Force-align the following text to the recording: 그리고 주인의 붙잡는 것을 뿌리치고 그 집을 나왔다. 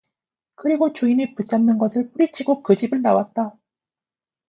그리고 0.55 0.93
주인의 0.93 1.35
붙잡는 1.35 1.77
것을 1.77 2.09
뿌리치고 2.11 2.63
그 2.63 2.75
집을 2.75 3.03
나왔다. 3.03 3.55